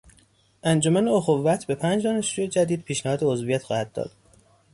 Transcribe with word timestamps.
انجمن 0.63 1.07
اخوت 1.07 1.65
به 1.65 1.75
پنج 1.75 2.03
دانشجوی 2.03 2.47
جدید 2.47 2.83
پیشنهاد 2.83 3.19
عضویت 3.23 3.63
خواهد 3.63 3.91
داد. 3.91 4.11